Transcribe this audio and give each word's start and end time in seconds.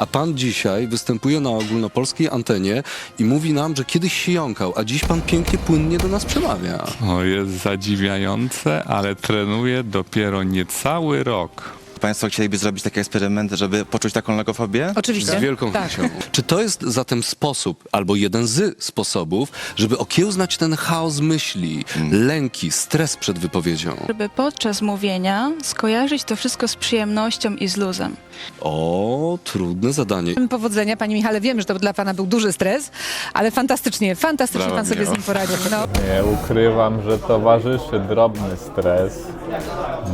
A 0.00 0.06
pan 0.06 0.36
dzisiaj 0.36 0.86
występuje 0.86 1.40
na 1.40 1.50
ogólnopolskiej 1.50 2.28
antenie 2.28 2.82
i 3.18 3.24
mówi 3.24 3.52
nam, 3.52 3.76
że 3.76 3.84
kiedyś 3.84 4.12
się 4.12 4.32
jąkał, 4.32 4.72
a 4.76 4.84
dziś 4.84 5.04
pan 5.04 5.22
pięknie, 5.22 5.58
płynnie 5.58 5.98
do 5.98 6.08
nas 6.08 6.24
przemawia. 6.24 6.86
O, 7.08 7.22
jest 7.22 7.50
zadziwiające, 7.50 8.84
ale 8.84 9.16
trenuję 9.16 9.82
dopiero 9.84 10.42
niecały 10.42 11.24
rok. 11.24 11.79
Państwo 12.00 12.28
chcieliby 12.28 12.58
zrobić 12.58 12.84
taki 12.84 13.00
eksperyment, 13.00 13.52
żeby 13.52 13.84
poczuć 13.84 14.12
taką 14.12 14.36
logofobię? 14.36 14.92
Oczywiście. 14.96 15.38
Z 15.38 15.40
wielką 15.40 15.72
tak. 15.72 15.90
chęcią. 15.90 16.14
Czy 16.32 16.42
to 16.42 16.60
jest 16.60 16.82
zatem 16.82 17.22
sposób, 17.22 17.88
albo 17.92 18.16
jeden 18.16 18.46
z 18.46 18.82
sposobów, 18.84 19.52
żeby 19.76 19.98
okiełznać 19.98 20.56
ten 20.56 20.76
chaos 20.76 21.20
myśli, 21.20 21.84
lęki, 22.10 22.70
stres 22.70 23.16
przed 23.16 23.38
wypowiedzią? 23.38 23.96
żeby 24.06 24.28
podczas 24.28 24.82
mówienia 24.82 25.50
skojarzyć 25.62 26.24
to 26.24 26.36
wszystko 26.36 26.68
z 26.68 26.76
przyjemnością 26.76 27.54
i 27.54 27.68
z 27.68 27.76
luzem. 27.76 28.16
O, 28.60 29.38
trudne 29.44 29.92
zadanie. 29.92 30.34
Powodzenia, 30.50 30.96
Panie 30.96 31.14
Michale. 31.14 31.40
Wiemy, 31.40 31.60
że 31.60 31.64
to 31.64 31.78
dla 31.78 31.94
Pana 31.94 32.14
był 32.14 32.26
duży 32.26 32.52
stres, 32.52 32.90
ale 33.34 33.50
fantastycznie, 33.50 34.16
fantastycznie 34.16 34.66
Brawo, 34.66 34.76
Pan 34.76 34.86
sobie 34.86 35.06
z 35.06 35.10
nim 35.10 35.22
poradził. 35.22 35.56
No. 35.70 35.86
Nie 36.14 36.24
ukrywam, 36.24 37.02
że 37.02 37.18
towarzyszy 37.18 38.00
drobny 38.08 38.56
stres, 38.56 39.18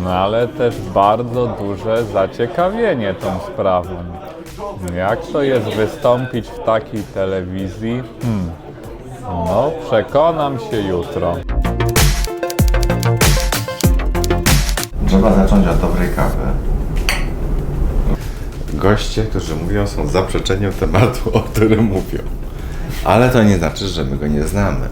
no 0.03 0.15
ale 0.15 0.49
też 0.49 0.75
bardzo 0.95 1.47
duże 1.77 2.05
zaciekawienie 2.05 3.15
tą 3.15 3.41
sprawą. 3.53 3.97
Jak 4.97 5.27
to 5.27 5.43
jest 5.43 5.67
wystąpić 5.67 6.49
w 6.49 6.65
takiej 6.65 7.03
telewizji? 7.03 8.03
Hmm. 8.23 8.51
No, 9.23 9.73
przekonam 9.87 10.59
się 10.59 10.81
jutro. 10.81 11.37
Trzeba 15.07 15.35
zacząć 15.35 15.67
od 15.67 15.81
dobrej 15.81 16.09
kawy. 16.17 16.47
Goście, 18.75 19.23
którzy 19.23 19.57
mówią, 19.57 19.87
są 19.87 20.07
zaprzeczeniem 20.07 20.73
tematu, 20.73 21.31
o 21.33 21.41
którym 21.41 21.85
mówią. 21.85 22.19
Ale 23.05 23.31
to 23.31 23.43
nie 23.43 23.59
znaczy, 23.59 23.87
że 23.87 24.05
my 24.05 24.17
go 24.17 24.27
nie 24.27 24.45
znamy. 24.45 24.89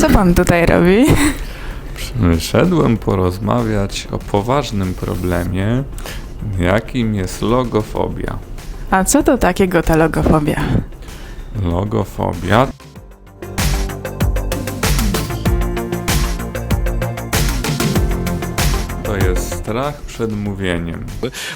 Co 0.00 0.10
pan 0.10 0.34
tutaj 0.34 0.66
robi? 0.66 1.04
Wyszedłem 2.16 2.96
porozmawiać 2.96 4.08
o 4.12 4.18
poważnym 4.18 4.94
problemie, 4.94 5.84
jakim 6.58 7.14
jest 7.14 7.42
logofobia. 7.42 8.38
A 8.90 9.04
co 9.04 9.22
to 9.22 9.38
takiego 9.38 9.82
ta 9.82 9.96
logofobia? 9.96 10.60
Logofobia 11.62 12.66
jest 19.28 19.54
strach 19.54 20.02
przed 20.02 20.32
mówieniem. 20.32 21.06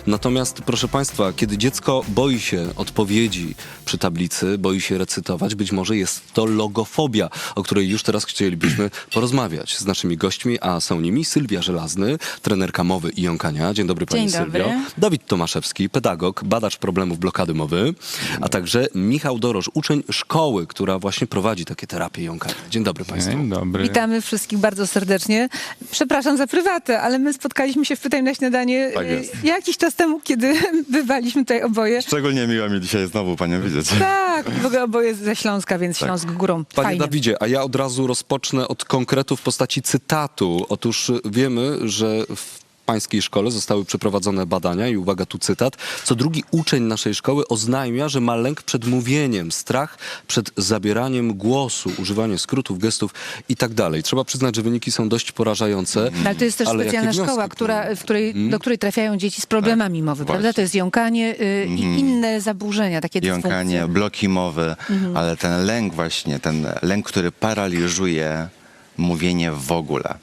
Natomiast, 0.07 0.63
proszę 0.67 0.89
Państwa, 0.89 1.33
kiedy 1.33 1.59
dziecko 1.59 2.05
boi 2.09 2.41
się 2.41 2.67
odpowiedzi 2.77 3.55
przy 3.85 3.99
tablicy, 3.99 4.59
boi 4.59 4.81
się 4.81 4.99
recytować, 4.99 5.55
być 5.55 5.73
może 5.73 5.97
jest 5.97 6.33
to 6.33 6.47
logofobia, 6.47 7.29
o 7.55 7.63
której 7.63 7.89
już 7.89 8.03
teraz 8.03 8.25
chcielibyśmy 8.25 8.91
porozmawiać 9.15 9.79
z 9.79 9.87
naszymi 9.87 10.17
gośćmi, 10.17 10.59
a 10.61 10.81
są 10.81 11.01
nimi 11.01 11.25
Sylwia 11.25 11.63
Żelazny, 11.63 12.19
trenerka 12.43 12.85
mowy 12.85 13.11
i 13.11 13.23
jąkania. 13.23 13.75
Dzień 13.75 13.87
dobry 13.87 14.07
Pani 14.07 14.21
Dzień 14.21 14.41
dobry. 14.41 14.63
Sylwio. 14.63 14.79
Dawid 14.99 15.27
Tomaszewski, 15.27 15.91
pedagog, 15.91 16.45
badacz 16.45 16.77
problemów 16.77 17.19
blokady 17.19 17.55
mowy, 17.55 17.95
a 18.41 18.49
także 18.49 18.87
Michał 18.95 19.39
Doroż, 19.39 19.71
uczeń 19.75 20.03
szkoły, 20.11 20.67
która 20.67 20.99
właśnie 20.99 21.27
prowadzi 21.27 21.65
takie 21.65 21.87
terapie 21.87 22.23
jąkania. 22.23 22.55
Dzień 22.71 22.85
dobry 22.85 23.05
Państwu. 23.05 23.33
Dzień 23.33 23.49
dobry. 23.49 23.83
Witamy 23.83 24.21
wszystkich 24.21 24.59
bardzo 24.59 24.87
serdecznie. 24.87 25.49
Przepraszam 25.91 26.37
za 26.37 26.47
prywatę, 26.47 27.01
ale 27.01 27.19
my 27.19 27.33
spotkaliśmy 27.33 27.62
się 27.83 27.97
w 27.97 28.01
Pytaj 28.01 28.23
na 28.23 28.35
śniadanie 28.35 28.91
Tak 28.95 29.07
e, 29.07 29.09
jest. 29.11 29.45
jakiś 29.45 29.77
czas 29.77 29.95
temu, 29.95 30.21
kiedy 30.21 30.55
bywaliśmy 30.93 31.43
tutaj 31.43 31.63
oboje. 31.63 32.03
Szczególnie 32.03 32.47
miło 32.47 32.69
mi 32.69 32.81
dzisiaj 32.81 33.07
znowu 33.07 33.37
Panią 33.37 33.63
widzieć. 33.63 33.89
Tak, 33.99 34.51
w 34.51 34.67
ogóle 34.67 34.85
oboje 34.85 35.15
ze 35.15 35.37
Śląska, 35.37 35.79
więc 35.79 35.99
Śląsk 35.99 36.31
górą. 36.31 36.65
Panie 36.65 36.87
Fajnie. 36.87 37.01
Dawidzie, 37.01 37.43
a 37.43 37.47
ja 37.47 37.63
od 37.63 37.77
razu 37.77 38.07
rozpocznę 38.07 38.69
od 38.69 38.85
konkretu 38.85 39.37
w 39.37 39.43
postaci 39.43 39.83
cytatu. 39.83 40.67
Otóż 40.69 41.13
wiemy, 41.25 41.89
że 41.89 42.25
w 42.37 42.63
pańskiej 42.87 43.23
szkole 43.23 43.51
zostały 43.51 43.85
przeprowadzone 43.85 44.47
badania 44.47 44.89
i 44.89 44.97
uwaga 44.97 45.27
tu 45.27 45.39
cytat. 45.39 45.77
Co 46.05 46.15
drugi 46.15 46.45
uczeń 46.51 46.83
naszej 46.83 47.15
szkoły 47.15 47.49
oznajmia, 47.49 48.09
że 48.09 48.21
ma 48.21 48.37
lęk 48.37 48.63
przed 48.63 48.87
mówieniem, 48.87 49.53
strach 49.53 49.99
przed 50.27 50.51
zabieraniem 50.57 51.35
głosu, 51.35 51.91
używanie 51.99 52.39
skrótów, 52.39 52.79
gestów 52.79 53.15
i 53.49 53.57
tak 53.57 53.75
dalej. 53.75 54.03
Trzeba 54.03 54.25
przyznać, 54.25 54.57
że 54.57 54.63
wyniki 54.63 54.93
są 54.93 55.09
dość 55.09 55.33
porażające. 55.33 56.11
No, 56.13 56.29
Ale 56.29 56.35
to 56.35 56.45
jest 56.45 56.59
też 56.59 56.69
Ale 56.69 56.83
specjalna 56.85 57.13
szkoła, 57.13 57.49
która, 57.49 57.95
w 57.97 58.03
której, 58.03 58.33
Hmm? 58.33 58.51
do 58.51 58.59
której 58.59 58.79
trafiają 58.79 59.17
dzieci 59.17 59.41
z 59.41 59.47
problemami 59.47 60.03
mowy, 60.03 60.25
prawda? 60.25 60.43
właśnie. 60.43 60.55
To 60.55 60.61
jest 60.61 60.75
jąkanie 60.75 61.35
y, 61.41 61.67
i 61.67 61.81
inne 61.81 62.41
zaburzenia, 62.41 63.01
takie 63.01 63.21
Jąkanie, 63.23 63.89
bloki 63.89 64.29
mowy, 64.29 64.77
ale 65.15 65.37
ten 65.37 65.65
lęk 65.65 65.95
właśnie, 65.95 66.39
ten 66.39 66.67
lęk, 66.83 67.07
który 67.07 67.33
paraliżuje 67.33 68.49
mówienie 68.97 69.53
w 69.53 69.73
ogóle. 69.73 70.15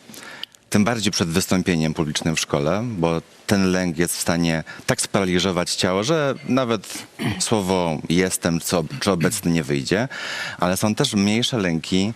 Tym 0.70 0.84
bardziej 0.84 1.12
przed 1.12 1.30
wystąpieniem 1.30 1.94
publicznym 1.94 2.36
w 2.36 2.40
szkole, 2.40 2.84
bo 2.98 3.22
ten 3.48 3.72
lęk 3.72 3.98
jest 3.98 4.16
w 4.16 4.22
stanie 4.22 4.64
tak 4.86 5.02
sparaliżować 5.02 5.76
ciało, 5.76 6.04
że 6.04 6.36
nawet 6.48 7.06
słowo 7.40 7.98
jestem 8.10 8.60
ob- 8.72 9.00
czy 9.00 9.12
obecny 9.12 9.52
nie 9.52 9.64
wyjdzie, 9.64 10.08
ale 10.60 10.78
są 10.78 10.96
też 10.96 11.14
mniejsze 11.14 11.58
lęki, 11.58 12.14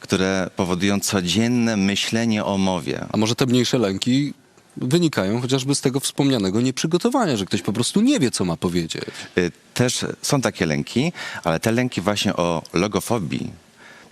które 0.00 0.50
powodują 0.56 1.00
codzienne 1.00 1.76
myślenie 1.76 2.44
o 2.44 2.58
mowie. 2.58 3.04
A 3.12 3.16
może 3.16 3.34
te 3.34 3.46
mniejsze 3.46 3.78
lęki 3.78 4.34
wynikają 4.76 5.40
chociażby 5.40 5.74
z 5.74 5.80
tego 5.80 6.00
wspomnianego 6.00 6.60
nieprzygotowania, 6.60 7.36
że 7.36 7.44
ktoś 7.46 7.62
po 7.62 7.72
prostu 7.72 8.00
nie 8.00 8.20
wie, 8.20 8.30
co 8.30 8.44
ma 8.44 8.56
powiedzieć. 8.56 9.02
Y, 9.38 9.52
Też 9.74 10.04
są 10.22 10.40
takie 10.40 10.66
lęki, 10.66 11.12
ale 11.44 11.60
te 11.60 11.72
lęki 11.72 12.00
właśnie 12.00 12.36
o 12.36 12.62
logofobii 12.72 13.50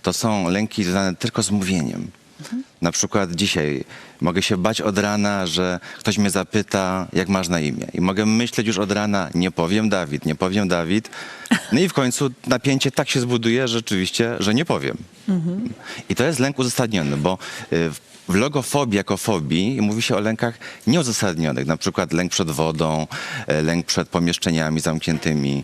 to 0.01 0.13
są 0.13 0.49
lęki 0.49 0.83
związane 0.83 1.15
tylko 1.15 1.43
z 1.43 1.51
mówieniem. 1.51 2.07
Na 2.81 2.91
przykład 2.91 3.31
dzisiaj 3.31 3.83
mogę 4.21 4.41
się 4.41 4.57
bać 4.57 4.81
od 4.81 4.97
rana, 4.97 5.47
że 5.47 5.79
ktoś 5.99 6.17
mnie 6.17 6.29
zapyta, 6.29 7.07
jak 7.13 7.29
masz 7.29 7.49
na 7.49 7.59
imię. 7.59 7.87
I 7.93 8.01
mogę 8.01 8.25
myśleć 8.25 8.67
już 8.67 8.77
od 8.77 8.91
rana, 8.91 9.29
nie 9.35 9.51
powiem 9.51 9.89
Dawid, 9.89 10.25
nie 10.25 10.35
powiem 10.35 10.67
Dawid. 10.67 11.09
No 11.71 11.79
i 11.79 11.89
w 11.89 11.93
końcu 11.93 12.29
napięcie 12.47 12.91
tak 12.91 13.09
się 13.09 13.19
zbuduje 13.19 13.67
rzeczywiście, 13.67 14.35
że 14.39 14.53
nie 14.53 14.65
powiem. 14.65 14.97
I 16.09 16.15
to 16.15 16.23
jest 16.23 16.39
lęk 16.39 16.59
uzasadniony, 16.59 17.17
bo 17.17 17.37
y, 17.73 17.91
w 18.29 18.35
logofobii 18.35 18.97
jako 18.97 19.17
fobii 19.17 19.81
mówi 19.81 20.01
się 20.01 20.15
o 20.15 20.19
lękach 20.19 20.57
nieuzasadnionych, 20.87 21.67
na 21.67 21.77
przykład 21.77 22.13
lęk 22.13 22.31
przed 22.31 22.51
wodą, 22.51 23.07
e, 23.47 23.61
lęk 23.61 23.85
przed 23.85 24.09
pomieszczeniami 24.09 24.79
zamkniętymi. 24.79 25.63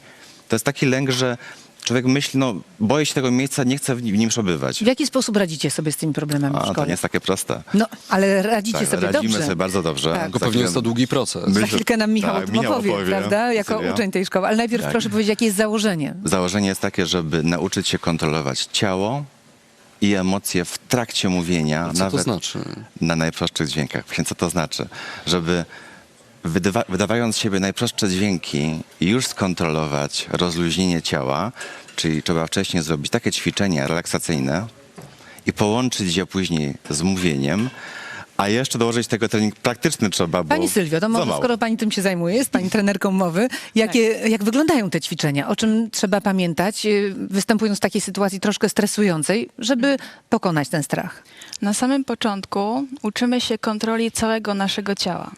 To 0.50 0.56
jest 0.56 0.66
taki 0.66 0.86
lęk, 0.86 1.10
że 1.10 1.38
człowiek 1.84 2.06
myśli, 2.06 2.40
no 2.40 2.54
boję 2.80 3.06
się 3.06 3.14
tego 3.14 3.32
miejsca, 3.32 3.64
nie 3.64 3.78
chcę 3.78 3.96
w 3.96 4.04
nim 4.04 4.30
przebywać. 4.30 4.84
W 4.84 4.88
jaki 4.88 5.08
sposób 5.08 5.38
radzicie 5.38 5.72
sobie 5.72 5.92
z 5.92 5.98
tymi 5.98 6.14
problemami 6.14 6.56
w 6.56 6.58
A, 6.58 6.62
to 6.62 6.72
szkole? 6.72 6.88
nie 6.88 6.92
jest 6.92 7.04
takie 7.04 7.20
proste. 7.22 7.64
No, 7.74 7.86
ale 8.10 8.42
radzicie 8.44 8.80
Tak, 8.80 8.88
sobie 8.88 9.08
radzimy 9.08 9.24
dobrze. 9.34 9.44
sobie 9.44 9.56
bardzo 9.56 9.82
dobrze. 9.84 10.14
Tak. 10.14 10.24
Tylko 10.24 10.40
Za 10.40 10.46
pewnie 10.46 10.52
chwilę- 10.60 10.62
jest 10.64 10.74
to 10.74 10.82
długi 10.82 11.08
proces. 11.08 11.54
Za 11.54 11.68
chwilkę 11.68 11.98
nam 11.98 12.12
Michał, 12.12 12.36
tak, 12.36 12.52
Michał 12.52 12.74
opowie, 12.74 12.92
opowie, 12.94 13.06
prawda? 13.06 13.54
Jako 13.54 13.74
Sylwia. 13.78 13.94
uczeń 13.94 14.12
tej 14.12 14.26
szkoły. 14.26 14.48
Ale 14.48 14.58
najpierw 14.58 14.84
Tak. 14.84 14.92
proszę 14.92 15.10
powiedzieć, 15.10 15.30
jakie 15.30 15.46
jest 15.46 15.58
założenie. 15.58 16.14
Założenie 16.26 16.68
jest 16.68 16.82
takie, 16.82 17.06
żeby 17.06 17.44
nauczyć 17.44 17.88
się 17.88 18.00
kontrolować 18.00 18.66
ciało 18.72 19.24
i 20.02 20.14
emocje 20.14 20.66
w 20.66 20.78
trakcie 20.78 21.30
mówienia. 21.30 21.92
Co 21.94 22.12
to 22.12 22.18
znaczy? 22.18 22.60
Na 23.02 23.16
najprostszych 23.16 23.68
dźwiękach. 23.68 24.06
Właśnie 24.06 24.26
co 24.26 24.36
to 24.36 24.50
znaczy? 24.50 24.88
Żeby 25.28 25.66
wydawa- 26.44 26.84
wydawając 26.90 27.36
z 27.36 27.40
siebie 27.40 27.60
najprostsze 27.60 28.10
dźwięki 28.10 28.80
już 29.02 29.28
skontrolować 29.28 30.28
rozluźnienie 30.32 31.02
ciała, 31.02 31.52
czyli 31.96 32.24
trzeba 32.24 32.48
wcześniej 32.48 32.84
zrobić 32.84 33.12
takie 33.12 33.32
ćwiczenia 33.32 33.88
relaksacyjne 33.88 34.68
i 35.46 35.54
połączyć 35.54 36.16
je 36.16 36.26
później 36.26 36.74
z 36.90 37.02
mówieniem, 37.02 37.70
a 38.38 38.48
jeszcze 38.50 38.80
dołożyć 38.80 39.08
tego 39.08 39.30
trening 39.30 39.56
praktyczny 39.56 40.10
trzeba, 40.10 40.44
bo 40.44 40.50
Pani 40.50 40.70
Sylwio, 40.70 41.00
to 41.00 41.10
może 41.10 41.32
skoro 41.38 41.58
pani 41.58 41.78
tym 41.78 41.92
się 41.92 42.02
zajmuje, 42.02 42.36
jest 42.36 42.50
pani 42.50 42.70
trenerką 42.70 43.12
mowy, 43.12 43.48
jakie, 43.76 44.16
Tak. 44.16 44.30
jak 44.32 44.44
wyglądają 44.44 44.90
te 44.90 45.02
ćwiczenia? 45.02 45.48
O 45.48 45.56
czym 45.56 45.90
trzeba 45.92 46.22
pamiętać, 46.22 46.86
y, 46.86 47.14
występując 47.18 47.78
w 47.78 47.82
takiej 47.82 48.02
sytuacji 48.02 48.40
troszkę 48.40 48.70
stresującej, 48.70 49.50
żeby 49.60 49.98
pokonać 50.30 50.70
ten 50.70 50.84
strach? 50.84 51.24
Na 51.62 51.74
samym 51.74 52.04
początku 52.06 52.88
uczymy 53.02 53.42
się 53.42 53.58
kontroli 53.58 54.12
całego 54.12 54.54
naszego 54.54 54.96
ciała. 54.96 55.32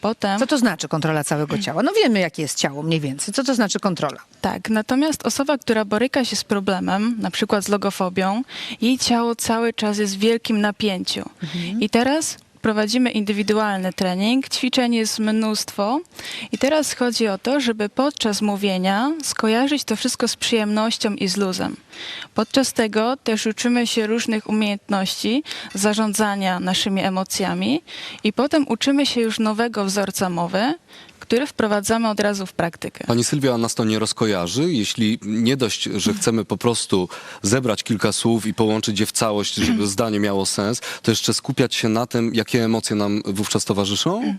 Potem, 0.00 0.38
Co 0.38 0.46
to 0.46 0.58
znaczy 0.58 0.88
kontrola 0.88 1.24
całego 1.24 1.58
ciała? 1.64 1.82
No 1.82 1.92
wiemy, 2.02 2.20
jakie 2.20 2.42
jest 2.42 2.58
ciało 2.58 2.82
mniej 2.82 3.00
więcej. 3.00 3.34
Co 3.34 3.44
to 3.44 3.54
znaczy 3.54 3.80
kontrola? 3.80 4.18
tak, 4.40 4.70
natomiast 4.70 5.26
osoba, 5.26 5.58
która 5.58 5.84
boryka 5.84 6.24
się 6.24 6.36
z 6.36 6.44
problemem, 6.44 7.16
na 7.18 7.30
przykład 7.30 7.64
z 7.64 7.68
logofobią, 7.68 8.42
jej 8.80 8.98
ciało 8.98 9.36
cały 9.36 9.72
czas 9.72 9.98
jest 9.98 10.16
w 10.16 10.18
wielkim 10.18 10.60
napięciu. 10.60 11.30
I 11.80 11.90
teraz 11.90 12.36
prowadzimy 12.62 13.10
indywidualny 13.10 13.92
trening, 13.92 14.48
ćwiczeń 14.48 14.94
jest 14.94 15.18
mnóstwo 15.18 16.00
i 16.52 16.58
teraz 16.58 16.92
chodzi 16.92 17.28
o 17.28 17.38
to, 17.38 17.60
żeby 17.60 17.88
podczas 17.88 18.42
mówienia 18.42 19.12
skojarzyć 19.22 19.84
to 19.84 19.96
wszystko 19.96 20.28
z 20.28 20.36
przyjemnością 20.36 21.14
i 21.14 21.28
z 21.28 21.36
luzem. 21.36 21.76
Podczas 22.34 22.72
tego 22.72 23.16
też 23.16 23.46
uczymy 23.46 23.86
się 23.86 24.06
różnych 24.06 24.48
umiejętności 24.48 25.42
zarządzania 25.74 26.60
naszymi 26.60 27.02
emocjami 27.02 27.82
i 28.24 28.32
potem 28.32 28.68
uczymy 28.68 29.06
się 29.06 29.20
już 29.20 29.38
nowego 29.38 29.84
wzorca 29.84 30.30
mowy, 30.30 30.74
który 31.20 31.46
wprowadzamy 31.46 32.08
od 32.08 32.20
razu 32.20 32.46
w 32.46 32.52
praktykę. 32.52 33.04
Pani 33.06 33.24
Sylwia 33.24 33.58
nas 33.58 33.74
to 33.74 33.84
nie 33.84 33.98
rozkojarzy. 33.98 34.72
Jeśli 34.72 35.18
nie 35.22 35.56
dość, 35.56 35.82
że 35.82 36.14
chcemy 36.14 36.44
po 36.44 36.56
prostu 36.56 37.08
zebrać 37.42 37.82
kilka 37.82 38.12
słów 38.12 38.46
i 38.46 38.54
połączyć 38.54 39.00
je 39.00 39.06
w 39.06 39.12
całość, 39.12 39.54
żeby 39.54 39.86
zdanie 39.86 40.20
miało 40.20 40.46
sens, 40.46 40.80
to 41.02 41.10
jeszcze 41.10 41.34
skupiać 41.34 41.74
się 41.74 41.88
na 41.88 42.06
tym, 42.06 42.34
jakie 42.34 42.64
emocje 42.64 42.96
nam 42.96 43.22
wówczas 43.24 43.64
towarzyszą? 43.64 44.36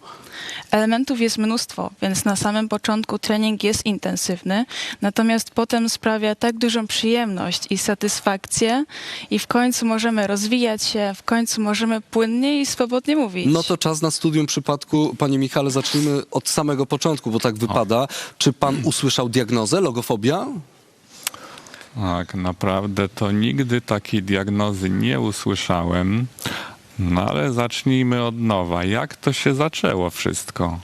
Elementów 0.71 1.21
jest 1.21 1.37
mnóstwo, 1.37 1.91
więc 2.01 2.25
na 2.25 2.35
samym 2.35 2.69
początku 2.69 3.19
trening 3.19 3.63
jest 3.63 3.85
intensywny, 3.85 4.65
natomiast 5.01 5.51
potem 5.51 5.89
sprawia 5.89 6.35
tak 6.35 6.57
dużą 6.57 6.87
przyjemność 6.87 7.63
i 7.69 7.77
satysfakcję 7.77 8.85
i 9.29 9.39
w 9.39 9.47
końcu 9.47 9.85
możemy 9.85 10.27
rozwijać 10.27 10.83
się, 10.83 11.13
w 11.15 11.23
końcu 11.23 11.61
możemy 11.61 12.01
płynnie 12.01 12.61
i 12.61 12.65
swobodnie 12.65 13.15
mówić. 13.15 13.47
No 13.49 13.63
to 13.63 13.77
czas 13.77 14.01
na 14.01 14.11
studium 14.11 14.45
przypadku. 14.45 15.15
Panie 15.17 15.37
Michale, 15.37 15.71
zacznijmy 15.71 16.21
od 16.31 16.49
samego 16.49 16.85
początku, 16.85 17.31
bo 17.31 17.39
tak 17.39 17.55
wypada. 17.55 18.07
Czy 18.37 18.53
pan 18.53 18.81
usłyszał 18.83 19.29
diagnozę 19.29 19.81
logofobia? 19.81 20.47
Tak, 21.95 22.35
naprawdę 22.35 23.09
to 23.09 23.31
nigdy 23.31 23.81
takiej 23.81 24.23
diagnozy 24.23 24.89
nie 24.89 25.19
usłyszałem. 25.19 26.27
No 27.09 27.21
ale 27.21 27.53
zacznijmy 27.53 28.23
od 28.23 28.39
nowa. 28.39 28.83
Jak 28.83 29.15
to 29.15 29.33
się 29.33 29.53
zaczęło 29.53 30.09
wszystko? 30.09 30.79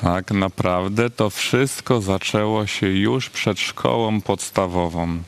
Tak 0.00 0.30
naprawdę 0.30 1.10
to 1.10 1.30
wszystko 1.30 2.00
zaczęło 2.00 2.66
się 2.66 2.86
już 2.86 3.30
przed 3.30 3.60
szkołą 3.60 4.20
podstawową. 4.20 5.22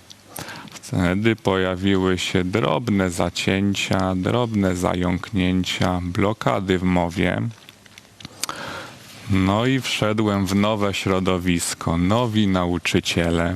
Wtedy 0.70 1.36
pojawiły 1.36 2.18
się 2.18 2.44
drobne 2.44 3.10
zacięcia, 3.10 4.14
drobne 4.14 4.76
zająknięcia, 4.76 6.00
blokady 6.02 6.78
w 6.78 6.82
mowie. 6.82 7.42
No 9.30 9.66
i 9.66 9.80
wszedłem 9.80 10.46
w 10.46 10.54
nowe 10.54 10.94
środowisko, 10.94 11.98
nowi 11.98 12.48
nauczyciele, 12.48 13.54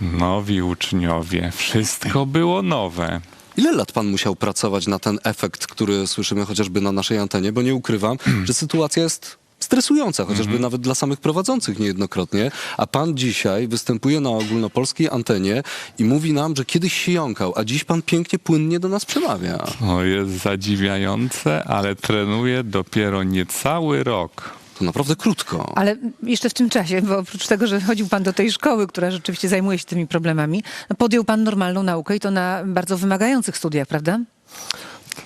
nowi 0.00 0.62
uczniowie. 0.62 1.50
Wszystko 1.56 2.26
było 2.26 2.62
nowe. 2.62 3.20
Ile 3.58 3.72
lat 3.72 3.92
pan 3.92 4.06
musiał 4.06 4.36
pracować 4.36 4.86
na 4.86 4.98
ten 4.98 5.18
efekt, 5.24 5.66
który 5.66 6.06
słyszymy 6.06 6.44
chociażby 6.44 6.80
na 6.80 6.92
naszej 6.92 7.18
antenie? 7.18 7.52
Bo 7.52 7.62
nie 7.62 7.74
ukrywam, 7.74 8.16
że 8.44 8.54
sytuacja 8.54 9.02
jest 9.02 9.38
stresująca, 9.60 10.24
chociażby 10.24 10.58
nawet 10.58 10.80
dla 10.80 10.94
samych 10.94 11.20
prowadzących 11.20 11.78
niejednokrotnie. 11.78 12.50
A 12.76 12.86
pan 12.86 13.16
dzisiaj 13.16 13.68
występuje 13.68 14.20
na 14.20 14.30
ogólnopolskiej 14.30 15.08
antenie 15.10 15.62
i 15.98 16.04
mówi 16.04 16.32
nam, 16.32 16.56
że 16.56 16.64
kiedyś 16.64 16.92
się 16.92 17.12
jąkał, 17.12 17.52
a 17.56 17.64
dziś 17.64 17.84
pan 17.84 18.02
pięknie, 18.02 18.38
płynnie 18.38 18.80
do 18.80 18.88
nas 18.88 19.04
przemawia. 19.04 19.58
To 19.80 20.04
jest 20.04 20.30
zadziwiające, 20.30 21.64
ale 21.64 21.96
trenuję 21.96 22.64
dopiero 22.64 23.22
niecały 23.22 24.04
rok. 24.04 24.57
To 24.78 24.84
naprawdę 24.84 25.16
krótko. 25.16 25.72
Ale 25.76 25.96
jeszcze 26.22 26.50
w 26.50 26.54
tym 26.54 26.70
czasie, 26.70 27.02
bo 27.02 27.18
oprócz 27.18 27.46
tego, 27.46 27.66
że 27.66 27.80
chodził 27.80 28.08
pan 28.08 28.22
do 28.22 28.32
tej 28.32 28.52
szkoły, 28.52 28.86
która 28.86 29.10
rzeczywiście 29.10 29.48
zajmuje 29.48 29.78
się 29.78 29.84
tymi 29.84 30.06
problemami, 30.06 30.62
podjął 30.98 31.24
pan 31.24 31.44
normalną 31.44 31.82
naukę 31.82 32.16
i 32.16 32.20
to 32.20 32.30
na 32.30 32.62
bardzo 32.66 32.98
wymagających 32.98 33.56
studiach, 33.56 33.88
prawda? 33.88 34.18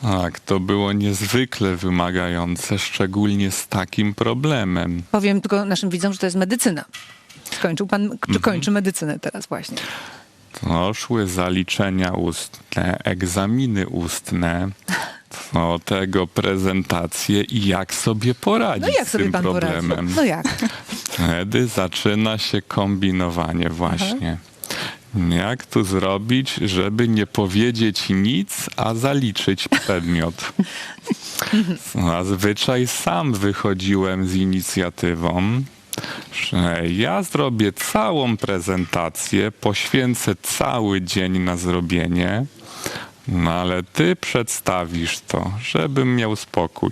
Tak, 0.03 0.41
to 0.41 0.61
było 0.61 0.93
niezwykle 0.93 1.77
wymagające, 1.77 2.79
szczególnie 2.79 3.51
z 3.51 3.69
takim 3.69 4.15
problemem. 4.15 5.03
Powiem 5.11 5.41
tylko 5.41 5.65
naszym 5.65 5.91
widzom, 5.91 6.13
że 6.13 6.19
to 6.19 6.27
jest 6.27 6.37
medycyna. 6.37 6.85
Skończył 7.45 7.87
pan, 7.87 8.19
czy 8.33 8.41
kończy 8.41 8.71
medycynę 8.71 9.19
teraz 9.19 9.47
właśnie? 9.47 9.77
To 10.61 10.95
szły 10.95 11.27
zaliczenia 11.27 12.13
ustne, 12.13 12.99
egzaminy 13.05 13.89
ustne, 13.89 14.69
do 15.53 15.81
tego 15.85 16.27
prezentacje 16.27 17.43
i 17.43 17.67
jak 17.67 17.95
sobie 17.95 18.35
poradzić 18.35 18.83
No 18.83 18.99
jak 18.99 19.09
z 19.09 19.11
sobie 19.11 19.25
tym 19.25 19.33
pan 19.33 19.43
problemem. 19.43 19.89
poradził? 19.89 20.17
No 20.17 20.25
jak? 20.25 20.47
Wtedy 20.87 21.67
zaczyna 21.67 22.39
się 22.39 22.63
kombinowanie 22.63 23.69
właśnie. 23.69 24.37
Jak 25.31 25.67
tu 25.67 25.85
zrobić, 25.85 26.55
żeby 26.55 27.09
nie 27.09 27.27
powiedzieć 27.27 28.09
nic, 28.11 28.71
a 28.77 28.95
zaliczyć 28.95 29.69
przedmiot? 29.69 30.53
Zazwyczaj 32.07 32.87
sam 32.87 33.33
wychodziłem 33.35 34.27
z 34.29 34.35
inicjatywą, 34.35 35.63
że 36.51 36.83
ja 36.89 37.23
zrobię 37.23 37.73
całą 37.73 38.37
prezentację, 38.37 39.51
poświęcę 39.51 40.35
cały 40.43 41.03
dzień 41.03 41.39
na 41.39 41.57
zrobienie, 41.57 42.45
no 43.29 43.51
ale 43.51 43.83
ty 43.83 44.17
przedstawisz 44.17 45.21
to, 45.21 45.53
żebym 45.63 46.17
miał 46.17 46.37
spokój. 46.37 46.91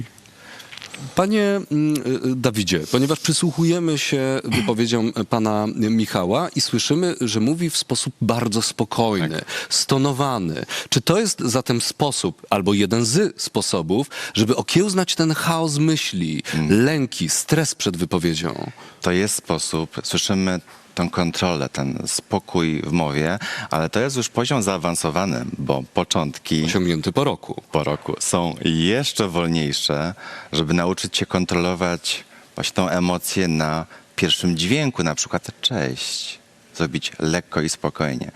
Panie 1.14 1.60
mm, 1.70 1.96
y, 1.96 2.36
Dawidzie, 2.36 2.80
ponieważ 2.92 3.20
przysłuchujemy 3.20 3.98
się 3.98 4.40
wypowiedziom 4.58 5.12
pana 5.30 5.66
Michała 5.76 6.48
i 6.48 6.60
słyszymy, 6.60 7.14
że 7.20 7.40
mówi 7.40 7.70
w 7.70 7.76
sposób 7.76 8.14
bardzo 8.20 8.62
spokojny, 8.62 9.40
stonowany. 9.68 10.64
Czy 10.88 11.00
to 11.00 11.18
jest 11.20 11.40
zatem 11.40 11.80
sposób, 11.80 12.46
albo 12.50 12.74
jeden 12.74 13.04
z 13.04 13.42
sposobów, 13.42 14.10
żeby 14.34 14.56
okiełznać 14.56 15.14
ten 15.14 15.34
chaos 15.34 15.78
myśli, 15.78 16.42
lęki, 16.68 17.28
stres 17.28 17.74
przed 17.74 17.96
wypowiedzią? 17.96 18.70
To 19.02 19.12
jest 19.12 19.36
sposób, 19.36 20.00
słyszymy 20.04 20.60
tą 21.00 21.10
kontrolę, 21.10 21.68
ten 21.68 22.02
spokój 22.06 22.82
w 22.82 22.92
mowie, 22.92 23.38
ale 23.70 23.90
to 23.90 24.00
jest 24.00 24.16
już 24.16 24.28
poziom 24.28 24.62
zaawansowany, 24.62 25.44
bo 25.58 25.82
początki 25.94 26.64
Osiągnięty 26.64 27.12
po 27.12 27.24
roku. 27.24 27.62
po 27.72 27.84
roku 27.84 28.14
są 28.18 28.54
jeszcze 28.64 29.28
wolniejsze, 29.28 30.14
żeby 30.52 30.74
nauczyć 30.74 31.16
się 31.16 31.26
kontrolować 31.26 32.24
właśnie 32.54 32.74
tą 32.74 32.88
emocję 32.88 33.48
na 33.48 33.86
pierwszym 34.16 34.56
dźwięku, 34.56 35.02
na 35.02 35.14
przykład 35.14 35.50
cześć, 35.60 36.38
zrobić 36.74 37.12
lekko 37.18 37.60
i 37.60 37.68
spokojnie. 37.68 38.30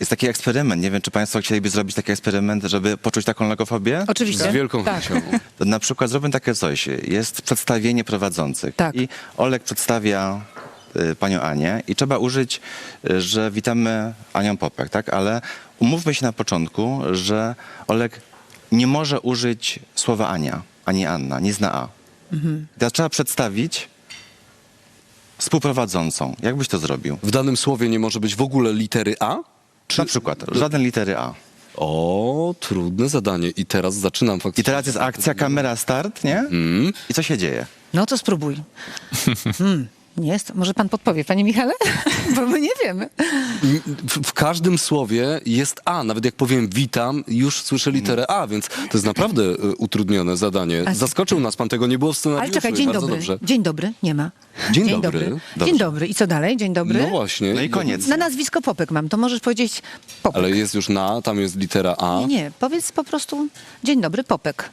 Jest 0.00 0.10
taki 0.10 0.28
eksperyment, 0.28 0.82
nie 0.82 0.90
wiem, 0.90 1.00
czy 1.02 1.10
Państwo 1.10 1.40
chcieliby 1.40 1.70
zrobić 1.70 1.96
taki 1.96 2.12
eksperyment, 2.12 2.64
żeby 2.64 2.96
poczuć 2.96 3.24
taką 3.24 3.48
logofobię? 3.48 4.04
Oczywiście. 4.08 4.50
Z 4.50 4.54
wielką 4.54 4.84
tak. 4.84 5.02
chęcią. 5.02 5.22
To 5.58 5.64
na 5.64 5.78
przykład 5.78 6.10
zróbmy 6.10 6.30
takie 6.30 6.54
coś. 6.54 6.86
Jest 7.02 7.42
przedstawienie 7.42 8.04
prowadzących. 8.04 8.76
Tak. 8.76 8.94
I 8.94 9.08
Olek 9.36 9.62
przedstawia 9.62 10.40
panią 11.18 11.40
Anię 11.40 11.82
i 11.88 11.94
trzeba 11.94 12.18
użyć, 12.18 12.60
y, 13.10 13.20
że 13.20 13.50
witamy 13.50 14.14
Anią 14.32 14.56
Popek, 14.56 14.88
tak? 14.88 15.08
Ale 15.08 15.40
umówmy 15.78 16.14
się 16.14 16.26
na 16.26 16.32
początku, 16.32 17.00
że 17.12 17.54
Olek 17.86 18.20
nie 18.72 18.86
może 18.86 19.20
użyć 19.20 19.78
słowa 19.94 20.28
Ania, 20.28 20.62
ani 20.84 21.06
Anna, 21.06 21.40
nie 21.40 21.52
zna 21.52 21.74
A. 21.74 21.88
Teraz 22.78 22.92
trzeba 22.92 23.08
przedstawić 23.08 23.88
współprowadzącą. 25.38 26.36
Jak 26.42 26.56
byś 26.56 26.68
to 26.68 26.78
zrobił? 26.78 27.18
W 27.22 27.30
danym 27.30 27.56
słowie 27.56 27.88
nie 27.88 27.98
może 27.98 28.20
być 28.20 28.36
w 28.36 28.42
ogóle 28.42 28.72
litery 28.72 29.14
A? 29.20 29.38
Na 29.98 30.04
przykład, 30.04 30.44
żaden 30.52 30.82
litery 30.82 31.16
A. 31.16 31.34
O, 31.76 32.54
trudne 32.60 33.08
zadanie. 33.08 33.48
I 33.48 33.66
teraz 33.66 33.94
zaczynam 33.94 34.40
faktycznie. 34.40 34.62
I 34.62 34.64
teraz 34.64 34.86
jest 34.86 34.98
akcja, 34.98 35.34
kamera, 35.34 35.76
start, 35.76 36.24
nie? 36.24 36.44
I 37.10 37.14
co 37.14 37.22
się 37.22 37.38
dzieje? 37.38 37.66
No 37.94 38.06
to 38.06 38.18
spróbuj. 38.18 38.56
Hmm, 39.58 39.88
nie 40.16 40.32
jest. 40.32 40.54
Może 40.54 40.74
pan 40.74 40.88
podpowie, 40.88 41.24
panie 41.24 41.44
Michale? 41.44 41.72
Bo 42.36 42.46
my 42.46 42.60
nie 42.60 42.68
wiemy. 42.84 43.08
W, 44.08 44.28
w 44.28 44.32
każdym 44.32 44.78
słowie 44.78 45.40
jest 45.46 45.80
A. 45.84 46.04
Nawet 46.04 46.24
jak 46.24 46.34
powiem 46.34 46.68
witam, 46.68 47.24
już 47.28 47.62
słyszę 47.62 47.90
literę 47.90 48.30
A, 48.30 48.46
więc 48.46 48.68
to 48.68 48.88
jest 48.92 49.06
naprawdę 49.06 49.42
e, 49.42 49.56
utrudnione 49.78 50.36
zadanie. 50.36 50.84
Zaskoczył 50.92 51.40
nas 51.40 51.56
pan, 51.56 51.68
tego 51.68 51.86
nie 51.86 51.98
było 51.98 52.12
w 52.12 52.18
scenariuszu. 52.18 52.44
Ale 52.44 52.54
czekaj, 52.54 52.72
i 52.72 52.76
dzień 52.76 52.86
bardzo 52.86 53.00
dobry. 53.00 53.16
dobrze. 53.16 53.38
Dzień 53.42 53.62
dobry, 53.62 53.92
nie 54.02 54.14
ma. 54.14 54.30
Dzień 54.70 55.00
dobry. 55.00 55.40
Dzień 55.56 55.78
dobry. 55.78 56.06
I 56.06 56.14
co 56.14 56.26
dalej? 56.26 56.56
Dzień 56.56 56.72
dobry. 56.72 57.02
No 57.02 57.08
właśnie. 57.08 57.54
No 57.54 57.60
i 57.60 57.70
koniec. 57.70 58.06
Na 58.06 58.16
nazwisko 58.16 58.62
Popek 58.62 58.90
mam, 58.90 59.08
to 59.08 59.16
możesz 59.16 59.40
powiedzieć 59.40 59.82
Popek. 60.22 60.36
Ale 60.38 60.50
jest 60.50 60.74
już 60.74 60.88
na, 60.88 61.22
tam 61.22 61.40
jest 61.40 61.56
litera 61.56 61.94
A. 61.98 62.20
Nie, 62.20 62.26
nie, 62.26 62.52
powiedz 62.60 62.92
po 62.92 63.04
prostu 63.04 63.48
dzień 63.84 64.00
dobry, 64.00 64.24
Popek. 64.24 64.70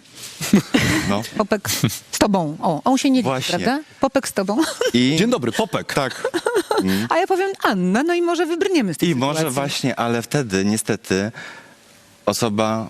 No. 1.09 1.21
Popek 1.37 1.69
z 2.11 2.17
tobą. 2.19 2.57
O, 2.61 2.81
on 2.83 2.97
się 2.97 3.09
nie 3.09 3.19
liczy, 3.19 3.29
Właśnie. 3.29 3.59
prawda? 3.59 3.83
Popek 3.99 4.27
z 4.27 4.33
tobą. 4.33 4.57
I, 4.93 5.15
Dzień 5.19 5.28
dobry, 5.29 5.51
Popek. 5.51 5.93
Tak. 5.93 6.27
A 7.09 7.17
ja 7.17 7.27
powiem 7.27 7.51
Anna, 7.63 8.03
no 8.03 8.13
i 8.13 8.21
może 8.21 8.45
wybrniemy 8.45 8.93
z 8.93 8.97
tej 8.97 9.09
I 9.09 9.15
może 9.15 9.33
sytuacji. 9.39 9.55
właśnie, 9.55 9.95
ale 9.95 10.21
wtedy 10.21 10.65
niestety 10.65 11.31
osoba 12.25 12.89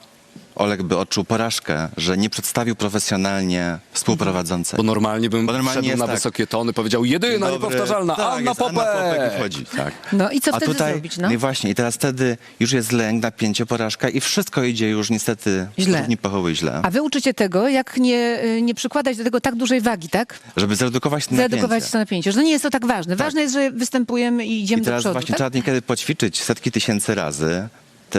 Olek 0.55 0.83
by 0.83 0.97
odczuł 0.97 1.23
porażkę, 1.23 1.89
że 1.97 2.17
nie 2.17 2.29
przedstawił 2.29 2.75
profesjonalnie 2.75 3.77
współprowadzącej. 3.91 4.77
Bo 4.77 4.83
normalnie 4.83 5.29
bym 5.29 5.45
Bo 5.45 5.51
normalnie 5.53 5.71
wszedł 5.71 5.87
jest 5.87 5.99
na 5.99 6.05
tak. 6.07 6.15
wysokie 6.15 6.47
tony, 6.47 6.73
powiedział 6.73 7.05
jedyna, 7.05 7.49
Dobry. 7.49 7.53
niepowtarzalna, 7.53 8.15
tak, 8.15 8.25
Anna 8.25 8.49
jest 8.49 8.61
Anna 8.61 8.83
Popek! 8.83 9.33
I 9.33 9.37
wchodzi, 9.39 9.65
tak. 9.65 9.93
No 10.13 10.31
i 10.31 10.41
co 10.41 10.51
A 10.53 10.57
wtedy 10.57 10.71
tutaj, 10.73 10.91
zrobić? 10.93 11.17
No? 11.17 11.31
I 11.31 11.37
właśnie, 11.37 11.69
i 11.69 11.75
teraz 11.75 11.95
wtedy 11.95 12.37
już 12.59 12.71
jest 12.71 12.91
lęk, 12.91 13.23
napięcie, 13.23 13.65
porażka 13.65 14.09
i 14.09 14.19
wszystko 14.19 14.63
idzie 14.63 14.89
już 14.89 15.09
niestety 15.09 15.67
Źle. 15.79 15.93
w 15.93 15.97
stopni 15.97 16.17
pochowy 16.17 16.55
źle. 16.55 16.79
A 16.83 16.89
wy 16.91 17.01
uczycie 17.01 17.33
tego, 17.33 17.67
jak 17.67 17.97
nie, 17.97 18.39
y, 18.43 18.61
nie 18.61 18.75
przykładać 18.75 19.17
do 19.17 19.23
tego 19.23 19.41
tak 19.41 19.55
dużej 19.55 19.81
wagi, 19.81 20.09
tak? 20.09 20.39
Żeby 20.57 20.75
zredukować 20.75 21.27
to 21.27 21.35
Zredukować 21.35 21.69
napięcie. 21.83 21.91
to 21.91 21.97
napięcie, 21.97 22.31
że 22.31 22.37
to 22.37 22.43
nie 22.43 22.51
jest 22.51 22.63
to 22.63 22.69
tak 22.69 22.85
ważne. 22.85 23.15
Ważne 23.15 23.41
jest, 23.41 23.53
że 23.53 23.71
występujemy 23.71 24.45
i 24.45 24.63
idziemy 24.63 24.81
I 24.81 24.85
teraz 24.85 24.99
do 24.99 25.09
przodu. 25.09 25.13
właśnie 25.13 25.27
tak? 25.27 25.37
trzeba 25.37 25.49
niekiedy 25.57 25.81
poćwiczyć 25.81 26.43
setki 26.43 26.71
tysięcy 26.71 27.15
razy, 27.15 27.67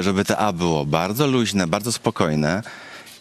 żeby 0.03 0.25
te 0.25 0.37
A 0.37 0.53
było 0.53 0.87
bardzo 0.87 1.27
luźne, 1.27 1.67
bardzo 1.67 1.93
spokojne. 1.93 2.63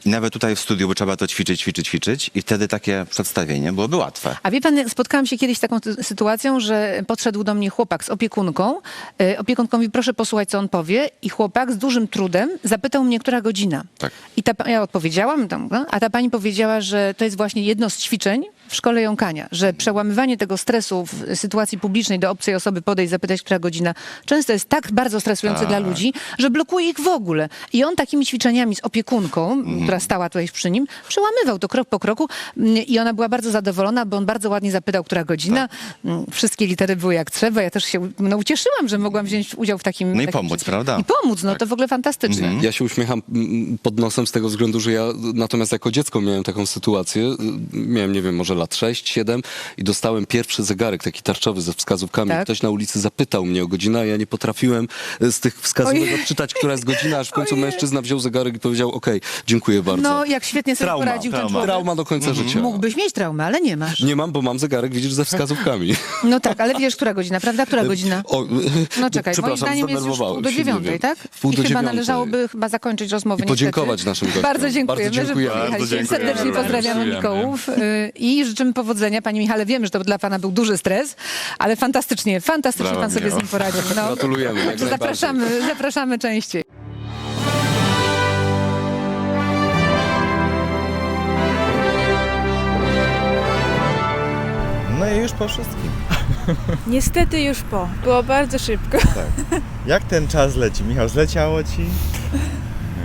I 0.06 0.10
nawet 0.10 0.34
tutaj 0.34 0.56
w 0.56 0.60
studiu 0.60 0.88
by 0.88 0.96
trzeba 0.96 1.16
to 1.16 1.28
ćwiczyć, 1.28 1.62
ćwiczyć, 1.62 1.88
ćwiczyć 1.88 2.32
i 2.36 2.42
wtedy 2.42 2.68
takie 2.68 3.06
przedstawienie 3.10 3.74
byłoby 3.74 3.96
łatwe. 3.96 4.36
A 4.44 4.52
wie 4.52 4.62
pan, 4.62 4.90
spotkałam 4.90 5.26
się 5.26 5.38
kiedyś 5.38 5.58
z 5.58 5.62
taką 5.62 5.80
ty- 5.80 6.04
sytuacją, 6.04 6.60
że 6.60 7.04
podszedł 7.08 7.44
do 7.44 7.54
mnie 7.54 7.70
chłopak 7.70 8.04
z 8.04 8.10
opiekunką. 8.10 8.82
E, 9.22 9.40
Opiekunka 9.40 9.78
mówi, 9.78 9.90
proszę 9.90 10.14
posłuchać, 10.14 10.50
co 10.50 10.60
on 10.60 10.70
powie. 10.70 11.10
I 11.22 11.30
chłopak 11.30 11.72
z 11.72 11.78
dużym 11.78 12.08
trudem 12.08 12.50
zapytał 12.64 13.04
mnie, 13.04 13.20
która 13.20 13.42
godzina. 13.42 13.84
Tak. 13.98 14.12
I 14.38 14.44
ta, 14.44 14.54
pa- 14.54 14.70
ja 14.70 14.82
odpowiedziałam, 14.82 15.48
tam, 15.48 15.68
no, 15.72 15.86
a 15.90 16.00
ta 16.00 16.10
pani 16.10 16.30
powiedziała, 16.30 16.82
że 16.82 17.14
to 17.18 17.24
jest 17.26 17.38
właśnie 17.38 17.64
jedno 17.64 17.90
z 17.90 17.98
ćwiczeń 17.98 18.44
w 18.68 18.76
szkole 18.76 19.02
jąkania, 19.02 19.48
że 19.52 19.74
przełamywanie 19.74 20.38
tego 20.38 20.58
stresu 20.58 21.06
w 21.06 21.36
sytuacji 21.36 21.78
publicznej 21.80 22.20
do 22.20 22.32
obcej 22.32 22.56
osoby 22.56 22.82
podejść, 22.82 23.12
zapytać, 23.12 23.42
która 23.42 23.60
godzina, 23.60 23.94
często 24.26 24.54
jest 24.54 24.70
tak 24.70 24.92
bardzo 24.92 25.20
stresujące 25.22 25.66
dla 25.66 25.80
ludzi, 25.80 26.14
że 26.40 26.50
blokuje 26.50 26.90
ich 26.90 27.00
w 27.00 27.08
ogóle. 27.08 27.50
I 27.74 27.84
on 27.84 27.96
takimi 27.96 28.26
ćwiczeniami 28.26 28.76
z 28.76 28.80
opiekunką, 28.84 29.64
która 29.84 29.99
stała 30.00 30.30
tutaj 30.30 30.48
przy 30.54 30.72
nim, 30.72 30.86
przełamywał 31.08 31.60
to 31.60 31.68
krok 31.68 31.90
po 31.90 32.00
kroku 32.00 32.28
mm, 32.58 32.78
i 32.78 33.00
ona 33.00 33.14
była 33.14 33.30
bardzo 33.30 33.52
zadowolona, 33.52 34.06
bo 34.06 34.18
on 34.18 34.26
bardzo 34.26 34.50
ładnie 34.50 34.72
zapytał, 34.72 35.04
która 35.04 35.24
godzina. 35.24 35.70
Mm, 36.06 36.26
Wszystkie 36.32 36.68
litery 36.68 36.96
były 36.96 37.14
jak 37.14 37.32
trzeba. 37.32 37.62
Ja 37.62 37.70
też 37.70 37.84
się 37.86 38.10
no, 38.20 38.38
ucieszyłam, 38.38 38.88
że 38.88 38.98
mogłam 38.98 39.26
wziąć 39.26 39.56
udział 39.56 39.78
w 39.78 39.84
takim... 39.84 40.08
No 40.16 40.22
i 40.22 40.26
takim 40.26 40.32
pomóc, 40.42 40.52
czymś. 40.52 40.64
prawda? 40.64 40.98
I 41.00 41.04
pomóc, 41.04 41.44
no 41.44 41.56
to 41.56 41.66
w 41.66 41.74
ogóle 41.74 41.88
fantastyczne. 41.88 42.54
Ja 42.62 42.72
się 42.72 42.84
uśmiecham 42.86 43.22
mm, 43.36 43.78
pod 43.84 44.00
nosem 44.00 44.28
z 44.28 44.32
tego 44.32 44.50
względu, 44.50 44.80
że 44.80 44.92
ja 44.92 45.04
natomiast 45.34 45.72
jako 45.72 45.92
dziecko 45.92 46.22
miałem 46.22 46.44
taką 46.44 46.66
sytuację. 46.66 47.24
y, 47.24 47.36
Miałem, 47.74 48.14
nie 48.14 48.22
wiem, 48.22 48.36
może 48.36 48.56
lat 48.56 48.76
6, 48.76 49.10
7 49.10 49.42
i 49.78 49.84
dostałem 49.84 50.26
pierwszy 50.26 50.64
zegarek 50.64 51.04
taki 51.04 51.22
tarczowy 51.22 51.62
ze 51.62 51.74
wskazówkami. 51.74 52.30
Tak. 52.30 52.44
Ktoś 52.44 52.62
na 52.62 52.70
ulicy 52.70 53.00
zapytał 53.00 53.46
mnie 53.46 53.64
o 53.64 53.68
godzinę, 53.68 54.00
a 54.00 54.06
ja 54.06 54.18
nie 54.18 54.28
potrafiłem 54.28 54.88
y, 55.24 55.32
z 55.32 55.40
tych 55.40 55.62
wskazówek 55.62 56.02
Ojej. 56.02 56.22
odczytać, 56.22 56.54
która 56.54 56.72
jest 56.72 56.86
godzina, 56.86 57.20
aż 57.20 57.30
w 57.30 57.32
końcu 57.32 57.56
Ojej. 57.56 57.66
mężczyzna 57.66 58.02
wziął 58.02 58.20
zegarek 58.20 58.56
i 58.56 58.60
powiedział, 58.60 58.92
okej, 58.92 59.22
dziękuję 59.48 59.79
bardzo. 59.84 60.02
No, 60.02 60.26
jak 60.26 60.44
świetnie 60.44 60.76
sobie 60.76 60.86
trauma, 60.86 61.06
poradził 61.06 61.32
ten 61.32 61.40
trauma. 61.40 61.50
człowiek. 61.52 61.68
trauma 61.70 61.96
do 61.96 62.06
końca 62.06 62.34
życia. 62.34 62.60
Mógłbyś 62.60 62.96
mieć 62.96 63.14
traumę, 63.14 63.46
ale 63.46 63.62
nie 63.62 63.78
masz. 63.78 64.00
Nie 64.02 64.16
mam, 64.16 64.32
bo 64.32 64.42
mam 64.42 64.60
zegarek, 64.60 64.94
widzisz, 64.94 65.14
ze 65.14 65.26
wskazówkami. 65.26 65.96
No 66.24 66.40
tak, 66.40 66.62
ale 66.62 66.76
wiesz, 66.76 66.96
która 66.96 67.14
godzina, 67.14 67.40
prawda? 67.40 67.66
Która 67.66 67.84
godzina? 67.86 68.24
O, 68.26 68.46
No 69.00 69.10
czekaj, 69.10 69.24
moim 69.24 69.34
przepraszam, 69.34 69.58
zdaniem 69.58 69.90
jest 69.90 70.06
już 70.06 70.18
pół 70.18 70.42
do 70.42 70.50
się, 70.52 70.56
dziewiątej, 70.58 70.92
wiem. 70.92 71.00
tak? 71.00 71.18
Pół 71.42 71.52
I 71.52 71.56
do 71.56 71.58
chyba 71.62 71.68
dziewiątej. 71.70 71.94
należałoby 71.96 72.48
chyba 72.52 72.70
zakończyć 72.70 73.12
rozmowę 73.12 73.44
I 73.44 73.48
podziękować 73.48 74.06
naszym 74.06 74.28
gościom. 74.28 74.44
Bardzo 74.44 74.70
dziękujemy, 74.70 75.04
Bardzo 75.12 75.16
dziękujemy. 75.26 75.50
że 75.50 75.60
Bardzo 75.70 75.86
przyjechaliście. 75.86 75.98
dziękujemy. 75.98 76.28
Serdecznie 76.34 76.62
pozdrawiamy 76.62 77.06
Dziękujemy. 77.12 77.16
Mikołów 77.40 77.70
y, 77.70 78.12
i 78.16 78.46
życzymy 78.46 78.74
powodzenia. 78.74 79.22
Panie 79.22 79.40
Michale, 79.40 79.66
wiemy, 79.66 79.86
że 79.86 79.90
to 79.90 80.00
dla 80.00 80.20
Pana 80.20 80.40
był 80.40 80.52
duży 80.52 80.78
stres, 80.78 81.16
ale 81.60 81.76
fantastycznie, 81.76 82.42
fantastycznie 82.42 82.86
Brawo, 82.90 83.02
Pan 83.02 83.12
sobie 83.12 83.22
z 83.22 83.26
Michał. 83.26 83.40
nim 83.40 83.48
poradził. 83.48 83.82
No. 83.96 84.08
Gratulujemy, 84.08 84.66
jak 84.66 84.80
zapraszamy, 84.80 85.62
zapraszamy 85.68 86.20
częściej. 86.20 86.64
No 95.10 95.16
i 95.16 95.20
już 95.20 95.32
po 95.32 95.48
wszystkim. 95.48 95.92
Niestety 96.88 97.42
już 97.42 97.62
po. 97.62 97.88
Było 98.04 98.24
bardzo 98.24 98.60
szybko. 98.60 98.98
Jak 99.86 100.04
ten 100.04 100.28
czas 100.28 100.56
leci? 100.56 100.84
Michał, 100.84 101.10
zleciało 101.10 101.64
ci? 101.64 101.86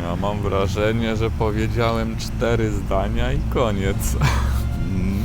Ja 0.03 0.17
mam 0.17 0.41
wrażenie, 0.43 1.17
że 1.17 1.31
powiedziałem 1.31 2.17
cztery 2.17 2.71
zdania 2.73 3.33
i 3.33 3.39
koniec. 3.55 3.97
Mm, 4.91 5.25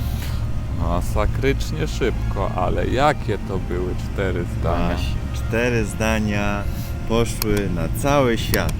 Masakrycznie 0.79 1.87
szybko, 1.87 2.51
ale 2.55 2.87
jakie 2.87 3.37
to 3.37 3.57
były 3.57 3.95
cztery 3.95 4.45
zdania? 4.59 4.87
Właśnie, 4.95 5.15
cztery 5.35 5.85
zdania 5.85 6.63
poszły 7.09 7.69
na 7.75 8.01
cały 8.01 8.37
świat. 8.37 8.73